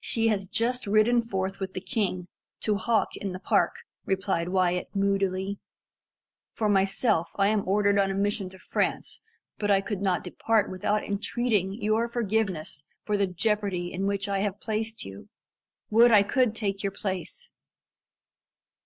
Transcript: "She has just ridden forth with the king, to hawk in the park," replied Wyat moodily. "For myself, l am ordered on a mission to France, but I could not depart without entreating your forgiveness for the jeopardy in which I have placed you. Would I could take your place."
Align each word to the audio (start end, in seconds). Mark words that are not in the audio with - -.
"She 0.00 0.28
has 0.28 0.46
just 0.46 0.86
ridden 0.86 1.22
forth 1.22 1.58
with 1.58 1.72
the 1.72 1.80
king, 1.80 2.28
to 2.60 2.76
hawk 2.76 3.16
in 3.16 3.32
the 3.32 3.38
park," 3.38 3.76
replied 4.04 4.50
Wyat 4.50 4.94
moodily. 4.94 5.58
"For 6.52 6.68
myself, 6.68 7.30
l 7.38 7.46
am 7.46 7.66
ordered 7.66 7.98
on 7.98 8.10
a 8.10 8.14
mission 8.14 8.50
to 8.50 8.58
France, 8.58 9.22
but 9.56 9.70
I 9.70 9.80
could 9.80 10.02
not 10.02 10.22
depart 10.22 10.70
without 10.70 11.02
entreating 11.02 11.80
your 11.80 12.08
forgiveness 12.08 12.84
for 13.04 13.16
the 13.16 13.26
jeopardy 13.26 13.90
in 13.90 14.06
which 14.06 14.28
I 14.28 14.40
have 14.40 14.60
placed 14.60 15.06
you. 15.06 15.30
Would 15.88 16.12
I 16.12 16.24
could 16.24 16.54
take 16.54 16.82
your 16.82 16.92
place." 16.92 17.50